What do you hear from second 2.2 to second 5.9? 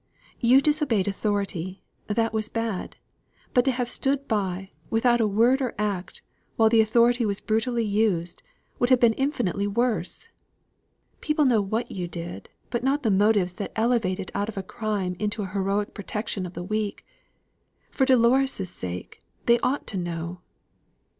was bad; but to have stood by, without word or